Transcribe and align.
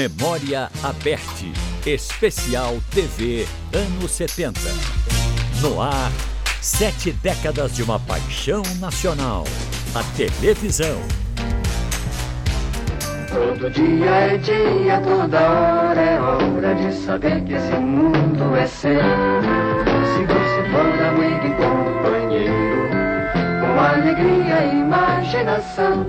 Memória 0.00 0.70
Aberte, 0.82 1.52
especial 1.84 2.78
TV 2.90 3.46
anos 3.70 4.10
70. 4.12 4.58
No 5.60 5.78
ar, 5.82 6.10
sete 6.62 7.12
décadas 7.12 7.74
de 7.74 7.82
uma 7.82 8.00
paixão 8.00 8.62
nacional, 8.80 9.44
a 9.94 10.02
televisão. 10.16 10.98
Todo 13.28 13.70
dia 13.70 14.10
é 14.10 14.38
dia, 14.38 15.02
toda 15.02 15.38
hora 15.38 16.00
é 16.00 16.18
hora 16.18 16.74
de 16.76 16.94
saber 16.94 17.44
que 17.44 17.52
esse 17.52 17.74
mundo 17.74 18.56
é 18.56 18.66
seu. 18.66 19.02
Se 19.02 20.24
você 20.24 20.70
for 20.70 21.04
amigo 21.08 21.46
e 21.46 21.52
companheiro, 21.60 22.88
com 23.60 23.78
alegria 23.78 24.64
e 24.64 24.80
imaginação, 24.80 26.06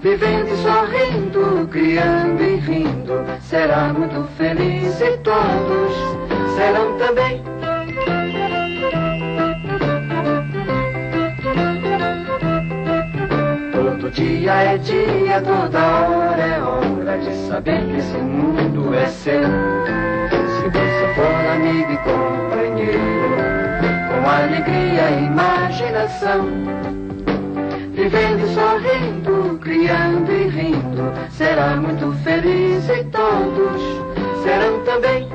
vivendo 0.00 0.52
e 0.52 0.56
sorrindo, 0.58 1.68
criando 1.70 2.42
e 2.42 2.56
rindo, 2.56 3.24
será 3.40 3.92
muito 3.92 4.28
feliz 4.36 5.00
e 5.00 5.16
todos 5.18 5.92
serão 6.56 6.96
também. 6.98 7.42
Todo 13.72 14.10
dia 14.10 14.52
é 14.52 14.78
dia, 14.78 15.42
toda 15.42 15.78
hora 15.78 16.42
é 16.42 16.60
hora 16.60 17.18
de 17.18 17.34
saber 17.48 17.84
que 17.86 17.96
esse 17.96 18.18
mundo 18.18 18.94
é 18.94 19.06
seu. 19.06 19.42
Se 20.30 20.68
você 20.68 21.14
for 21.14 21.46
amigo 21.54 21.92
e 21.92 21.96
companheiro, 21.98 23.36
com 24.08 24.30
alegria 24.30 25.10
e 25.10 25.24
imaginação, 25.26 26.48
vivendo 27.92 28.44
e 28.44 28.54
sorrindo, 28.54 28.97
criando 29.88 30.30
e 30.30 30.48
rindo, 30.48 31.12
será 31.30 31.74
muito 31.76 32.12
feliz 32.22 32.86
e 32.90 33.04
todos 33.04 33.80
serão 34.42 34.84
também. 34.84 35.27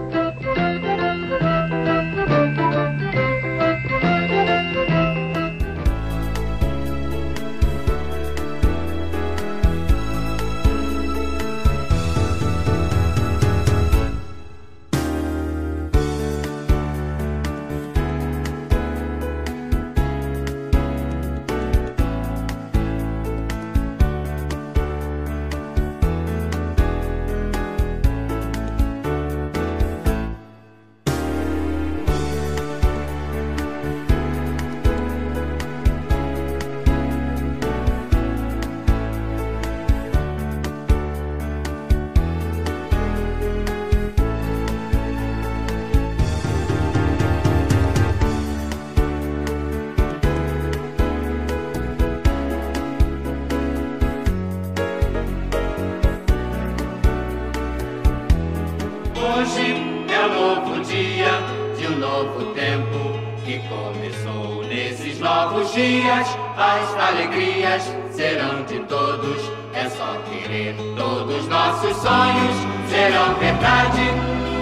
Novo 60.34 60.82
dia 60.82 61.30
de 61.78 61.88
um 61.88 61.98
novo 62.00 62.54
tempo 62.54 63.20
que 63.46 63.60
começou 63.70 64.64
nesses 64.64 65.20
novos 65.20 65.72
dias. 65.74 66.28
As 66.58 66.96
alegrias 66.96 67.84
serão 68.12 68.64
de 68.64 68.80
todos, 68.82 69.52
é 69.74 69.88
só 69.90 70.18
querer. 70.30 70.76
Todos 70.98 71.48
nossos 71.48 71.96
sonhos 71.98 72.56
serão 72.90 73.36
verdade. 73.36 74.10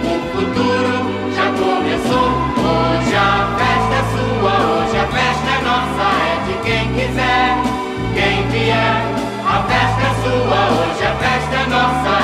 O 0.04 0.14
futuro 0.32 1.32
já 1.34 1.46
começou. 1.52 2.28
Hoje 2.62 3.14
a 3.16 3.56
festa 3.58 3.94
é 3.94 4.04
sua, 4.12 4.54
hoje 4.72 4.96
a 4.98 5.06
festa 5.06 5.48
é 5.48 5.60
nossa, 5.62 6.06
é 6.28 6.36
de 6.46 6.54
quem 6.64 6.84
quiser, 6.94 7.48
quem 8.14 8.48
vier. 8.48 9.02
A 9.44 9.62
festa 9.64 10.02
é 10.02 10.12
sua, 10.22 10.60
hoje 10.80 11.04
a 11.04 11.14
festa 11.16 11.54
é 11.56 11.66
nossa, 11.66 12.21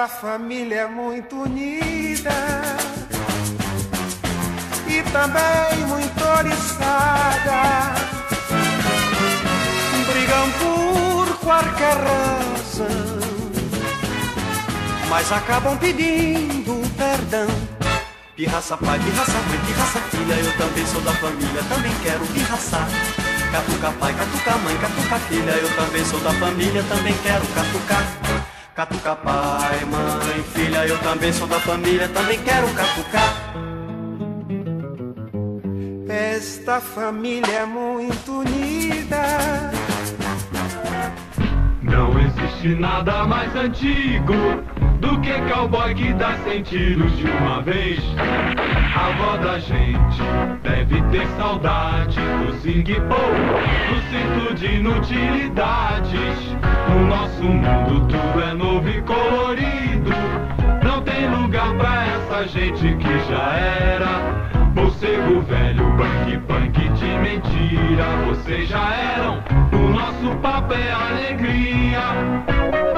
esta 0.00 0.08
família 0.08 0.76
é 0.76 0.86
muito 0.86 1.42
unida 1.42 2.30
e 4.88 5.02
também 5.12 5.86
muito 5.88 6.24
oriçada 6.38 7.92
brigam 10.10 10.50
por 10.52 11.36
qualquer 11.40 11.96
razão, 11.98 12.86
mas 15.10 15.30
acabam 15.30 15.76
pedindo 15.76 16.80
perdão. 16.96 17.48
Pirraça 18.34 18.78
pai, 18.78 18.98
pirraça 19.00 19.32
mãe, 19.32 19.60
pirraça 19.66 20.00
filha, 20.00 20.34
eu 20.34 20.56
também 20.56 20.86
sou 20.86 21.02
da 21.02 21.12
família, 21.12 21.62
também 21.68 21.92
quero 22.02 22.24
pirraçar. 22.28 22.88
Catuca 23.52 23.92
pai, 24.00 24.14
catuca 24.14 24.56
mãe, 24.64 24.78
catuca 24.78 25.18
filha, 25.28 25.50
eu 25.50 25.76
também 25.76 26.04
sou 26.06 26.20
da 26.20 26.32
família, 26.32 26.82
também 26.84 27.14
quero 27.22 27.46
catucar. 27.48 28.29
Catuca 28.80 29.14
pai, 29.14 29.84
mãe, 29.84 30.42
filha, 30.54 30.86
eu 30.86 30.96
também 31.00 31.30
sou 31.34 31.46
da 31.46 31.60
família, 31.60 32.08
também 32.08 32.42
quero 32.42 32.66
catucar. 32.68 33.52
Esta 36.08 36.80
família 36.80 37.58
é 37.58 37.66
muito 37.66 38.38
unida. 38.38 39.70
Não 41.82 42.18
existe 42.20 42.68
nada 42.68 43.26
mais 43.26 43.54
antigo 43.54 44.32
do 45.00 45.18
que 45.20 45.32
cowboy 45.52 45.94
que 45.94 46.12
dá 46.12 46.34
cem 46.44 46.62
tiros 46.62 47.16
de 47.16 47.24
uma 47.24 47.62
vez. 47.62 48.00
A 48.94 49.06
avó 49.06 49.36
da 49.38 49.58
gente 49.58 50.22
deve 50.62 51.02
ter 51.10 51.26
saudade 51.36 52.20
do 52.44 52.52
sing 52.60 52.82
do 52.82 54.00
cinto 54.10 54.54
de 54.54 54.66
inutilidades. 54.66 56.56
No 56.88 57.06
nosso 57.06 57.42
mundo 57.42 58.06
tudo 58.08 58.42
é 58.42 58.54
novo 58.54 58.88
e 58.88 59.00
colorido. 59.02 60.10
Não 60.84 61.02
tem 61.02 61.28
lugar 61.28 61.74
pra 61.76 62.04
essa 62.06 62.48
gente 62.48 62.94
que 62.96 63.18
já 63.30 63.54
era. 63.56 64.50
Morcego 64.74 65.40
velho, 65.40 65.84
punk 65.96 66.38
punk 66.46 66.88
de 66.90 67.18
mentira. 67.18 68.04
Vocês 68.28 68.68
já 68.68 68.94
eram, 68.94 69.42
o 69.72 69.90
nosso 69.90 70.36
papo 70.40 70.74
é 70.74 70.92
alegria. 70.92 72.89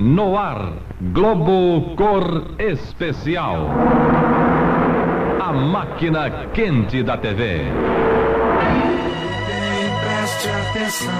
No 0.00 0.34
ar, 0.38 0.72
Globo 1.12 1.94
Cor 1.94 2.54
Especial. 2.58 3.68
A 5.38 5.52
máquina 5.52 6.48
quente 6.54 7.02
da 7.02 7.18
TV. 7.18 7.64
Bem, 9.46 9.90
preste 10.00 10.48
atenção. 10.48 11.12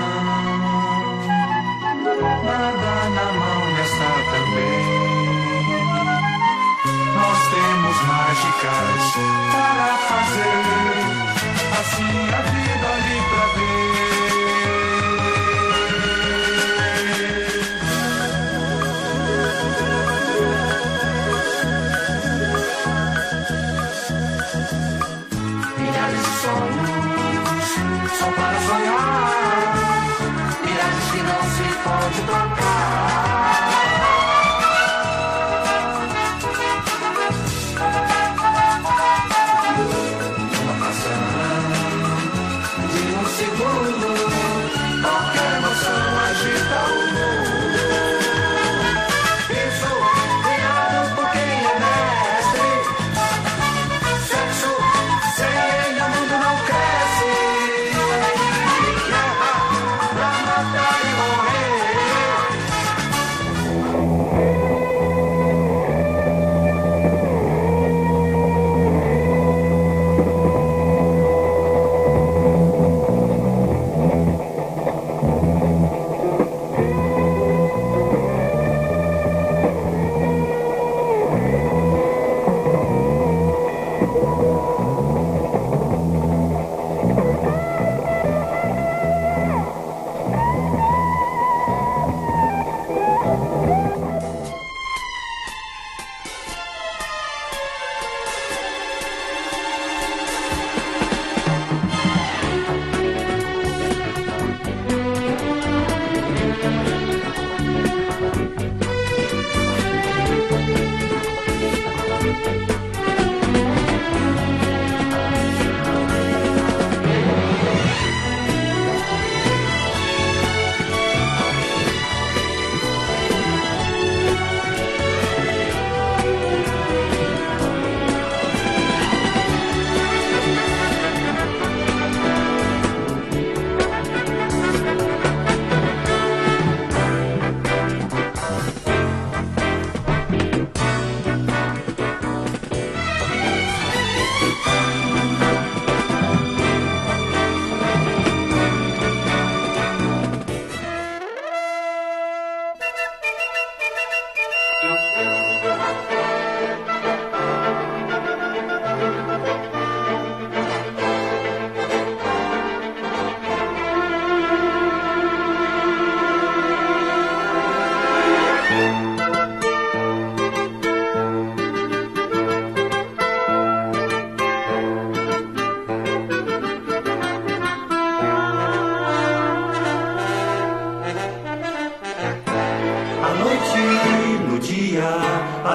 Nada 2.43 3.11
na 3.17 3.27
mão 3.35 3.63
está 3.85 4.13
também. 4.33 4.81
Nós 7.17 7.39
temos 7.53 7.97
mágicas 8.09 9.03
para 9.53 9.93
fazer. 10.09 10.65
assim 11.81 12.13
a 12.33 12.41
vida 12.41 12.89
ali 12.89 13.19
pra 13.29 13.45
ver. 13.57 13.90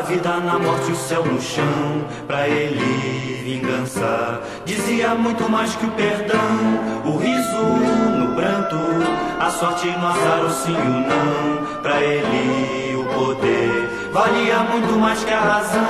Vida 0.05 0.37
na 0.37 0.59
morte, 0.59 0.91
o 0.91 0.95
céu 0.95 1.25
no 1.25 1.41
chão. 1.41 2.05
Pra 2.27 2.47
ele, 2.47 3.43
vingança 3.43 4.41
dizia 4.65 5.15
muito 5.15 5.49
mais 5.49 5.75
que 5.75 5.85
o 5.85 5.91
perdão. 5.91 6.39
O 7.05 7.17
riso 7.17 7.63
no 8.17 8.35
pranto, 8.35 8.77
a 9.39 9.49
sorte 9.49 9.87
no 9.87 10.07
azar, 10.07 10.45
o 10.45 10.49
sim 10.49 10.73
o 10.73 10.75
não. 10.75 11.81
Pra 11.81 12.01
ele, 12.01 12.95
o 12.95 13.05
poder 13.05 14.09
valia 14.11 14.59
muito 14.59 14.97
mais 14.99 15.23
que 15.23 15.33
a 15.33 15.39
razão. 15.39 15.81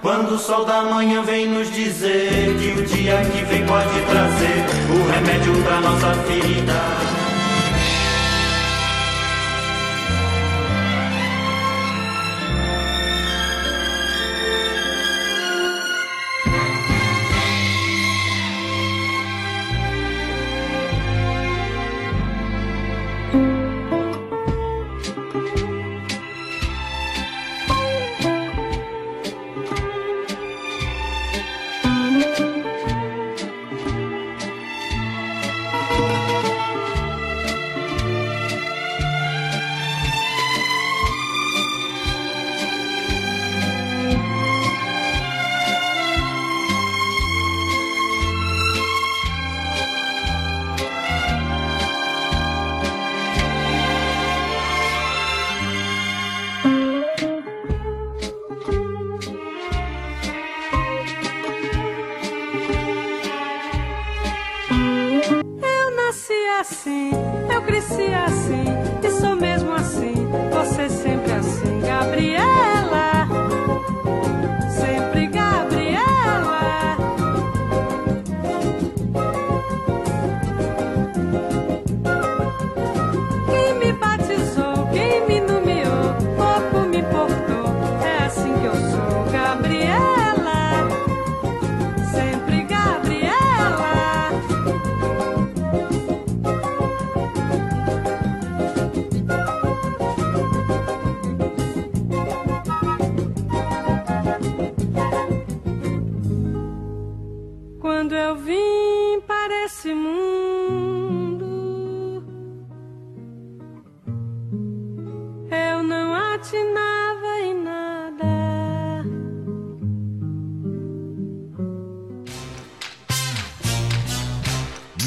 Quando 0.00 0.34
o 0.34 0.38
sol 0.38 0.64
da 0.64 0.82
manhã 0.82 1.22
vem 1.22 1.46
nos 1.46 1.70
dizer 1.70 2.56
que 2.58 2.80
o 2.80 2.84
dia 2.84 3.22
que 3.24 3.44
vem 3.44 3.64
pode 3.64 4.00
trazer 4.10 4.66
o 4.90 5.12
remédio 5.12 5.62
pra 5.62 5.80
nossa 5.80 6.12
ferida. 6.24 7.21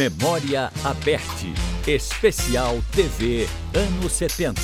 Memória 0.10 0.72
Aberte, 0.84 1.52
especial 1.88 2.78
TV 2.92 3.48
anos 3.74 4.12
70. 4.12 4.62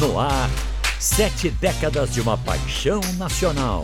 No 0.00 0.18
ar, 0.18 0.50
sete 0.98 1.48
décadas 1.48 2.12
de 2.12 2.20
uma 2.20 2.36
paixão 2.36 3.00
nacional, 3.18 3.82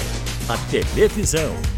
a 0.49 0.59
televisão. 0.69 1.78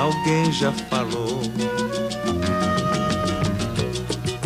Alguém 0.00 0.50
já 0.50 0.72
falou. 0.88 1.42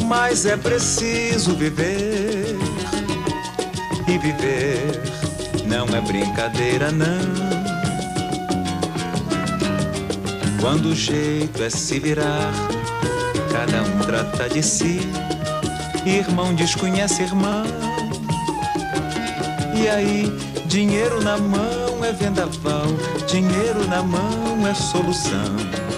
Mas 0.05 0.45
é 0.47 0.57
preciso 0.57 1.55
viver. 1.55 2.57
E 4.09 4.19
viver 4.19 5.01
não 5.65 5.87
é 5.97 6.01
brincadeira, 6.01 6.91
não. 6.91 7.07
Quando 10.61 10.87
o 10.87 10.95
jeito 10.95 11.63
é 11.63 11.71
se 11.71 12.01
virar, 12.01 12.53
cada 13.53 13.83
um 13.83 14.01
trata 14.01 14.49
de 14.49 14.61
si. 14.61 15.09
Irmão 16.05 16.53
desconhece 16.53 17.23
irmão. 17.23 17.63
E 19.73 19.89
aí, 19.89 20.37
dinheiro 20.67 21.23
na 21.23 21.39
mão 21.39 21.84
é 22.05 22.13
vendaval, 22.13 22.87
dinheiro 23.27 23.87
na 23.89 24.03
mão 24.03 24.67
é 24.67 24.75
solução. 24.75 25.94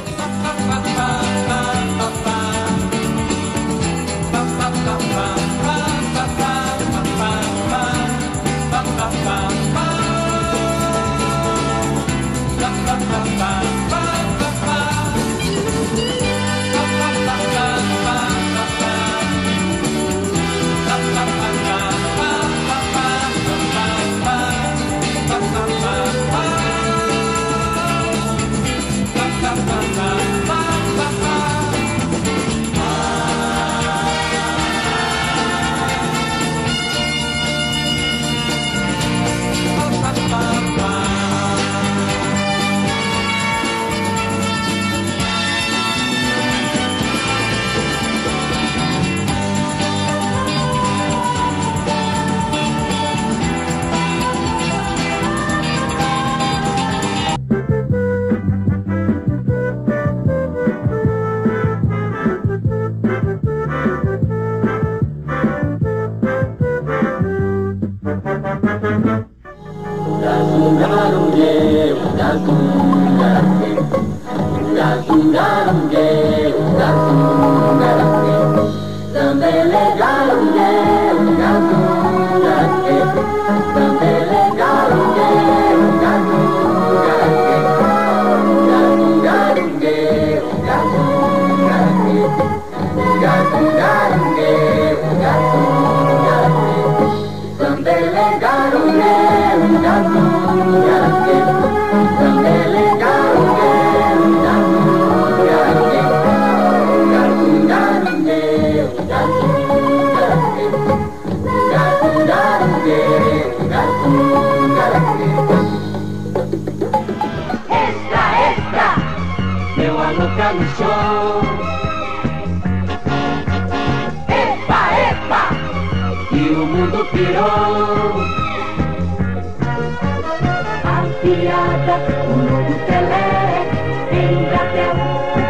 Piada, 131.27 131.97
o 132.29 132.37
novo 132.37 132.75
Pelé, 132.87 133.67
em 134.13 134.47
Brasil, 134.47 134.95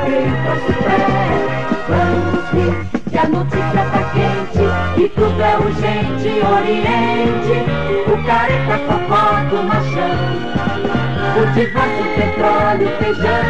veio 0.06 0.34
pra 0.42 0.54
sofrer. 0.64 1.10
Vamos 1.88 2.44
rir, 2.52 2.76
que 3.10 3.18
a 3.18 3.28
notícia 3.28 3.82
tá 3.92 4.02
quente, 4.14 4.64
e 5.02 5.08
tudo 5.10 5.42
é 5.42 5.56
urgente, 5.58 6.30
oriente. 6.46 7.56
O 8.06 8.14
careca 8.24 8.76
fofó 8.86 9.24
do 9.50 9.58
machão. 9.64 10.46
O 11.36 11.46
divórcio, 11.52 12.06
petróleo, 12.16 12.88
feijão 12.98 13.46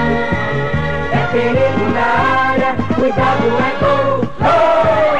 É 1.12 1.14
perigo 1.30 1.84
na 1.94 2.06
área, 2.50 2.74
cuidado 2.96 3.46
é 3.46 3.70
gol 3.78 4.26
Gol! 4.40 5.16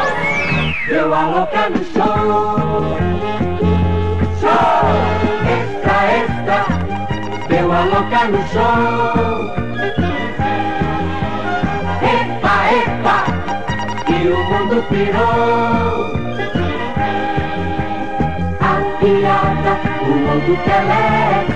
Deu 0.89 1.15
a 1.15 1.27
louca 1.27 1.71
no 1.71 1.85
Show! 1.85 2.97
ela 7.67 7.85
louca 7.85 8.25
no 8.29 8.39
chão. 8.49 9.55
Epa, 12.03 12.57
epa, 12.81 13.19
e 14.09 14.29
o 14.29 14.39
mundo 14.45 14.83
pirou. 14.89 16.15
A 18.61 18.73
piada, 19.01 19.73
o 20.03 20.11
mundo 20.15 20.53
telé. 20.65 21.56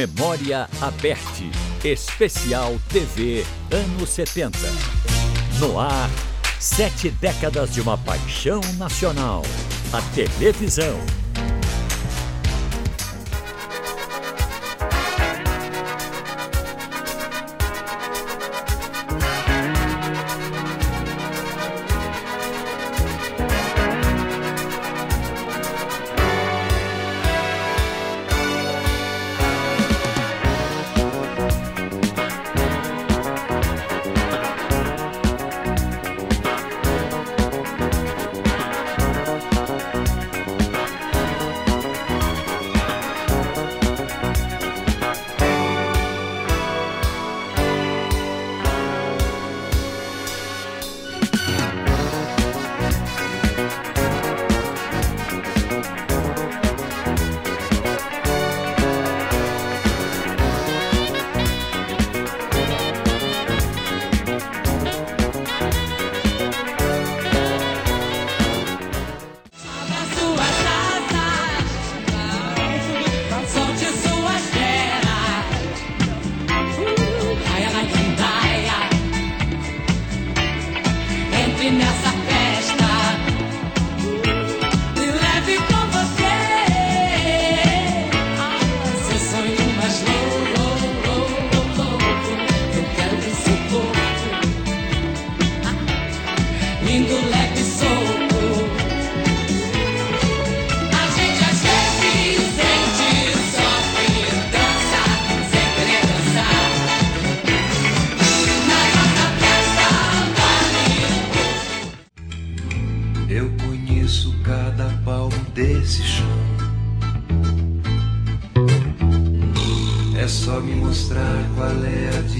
Memória 0.00 0.66
Aberte, 0.80 1.50
especial 1.84 2.80
TV 2.88 3.44
anos 3.70 4.08
70. 4.08 4.56
No 5.58 5.78
ar, 5.78 6.08
sete 6.58 7.10
décadas 7.10 7.74
de 7.74 7.82
uma 7.82 7.98
paixão 7.98 8.62
nacional, 8.78 9.42
a 9.92 10.00
televisão. 10.14 11.19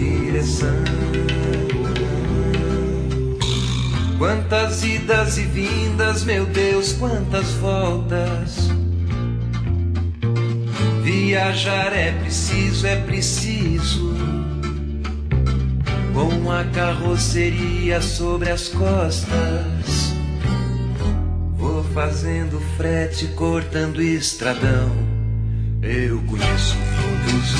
Direção. 0.00 0.82
Quantas 4.16 4.82
idas 4.82 5.36
e 5.38 5.42
vindas, 5.42 6.24
meu 6.24 6.46
Deus, 6.46 6.92
quantas 6.94 7.50
voltas. 7.52 8.70
Viajar 11.02 11.92
é 11.92 12.12
preciso, 12.12 12.86
é 12.86 12.96
preciso. 12.96 14.14
Com 16.14 16.50
a 16.50 16.64
carroceria 16.64 18.00
sobre 18.00 18.50
as 18.50 18.68
costas. 18.68 20.14
Vou 21.56 21.84
fazendo 21.94 22.60
frete, 22.76 23.26
cortando 23.28 24.00
estradão. 24.00 24.90
Eu 25.82 26.09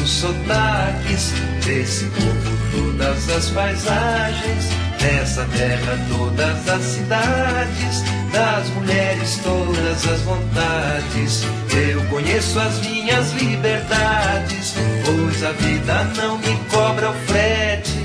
os 0.03 0.11
sotaques 0.11 1.33
desse 1.65 2.07
povo, 2.07 2.59
todas 2.73 3.29
as 3.31 3.51
paisagens, 3.51 4.69
dessa 4.99 5.45
terra, 5.47 5.99
todas 6.09 6.69
as 6.69 6.83
cidades, 6.83 8.05
das 8.33 8.69
mulheres, 8.71 9.41
todas 9.43 10.09
as 10.09 10.21
vontades. 10.23 11.45
Eu 11.73 12.05
conheço 12.07 12.59
as 12.59 12.81
minhas 12.81 13.33
liberdades, 13.33 14.75
pois 15.05 15.45
a 15.45 15.53
vida 15.53 16.05
não 16.17 16.39
me 16.39 16.57
cobra 16.71 17.11
o 17.11 17.15
frete. 17.27 18.01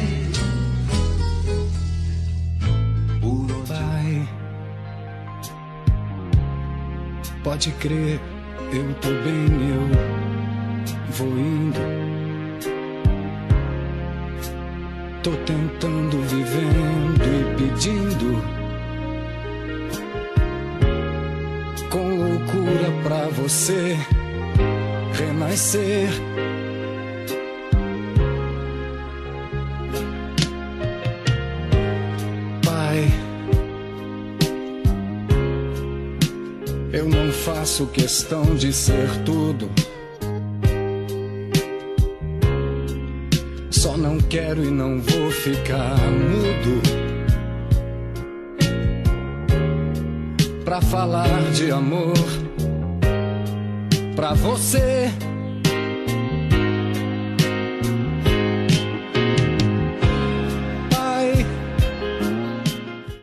Pai, 3.68 4.28
pode 7.44 7.72
crer, 7.72 8.20
eu 8.72 8.94
tô 8.96 9.10
bem, 9.10 9.48
eu 9.70 10.45
vou 11.16 11.28
indo. 11.28 11.80
Tô 15.24 15.32
tentando, 15.46 16.22
vivendo 16.24 17.24
e 17.24 17.56
pedindo. 17.56 18.56
Com 21.90 22.16
loucura 22.18 22.92
pra 23.04 23.28
você 23.30 23.98
renascer. 25.14 26.10
Pai, 32.66 33.08
eu 36.92 37.08
não 37.08 37.32
faço 37.32 37.88
questão 37.88 38.56
de 38.56 38.74
ser 38.74 39.10
tudo. 39.24 39.70
Quero 44.36 44.66
e 44.66 44.70
não 44.70 45.00
vou 45.00 45.32
ficar 45.32 45.96
mudo. 46.12 46.82
Pra 50.66 50.82
falar 50.82 51.42
de 51.54 51.72
amor 51.72 52.18
pra 54.14 54.34
você. 54.34 55.10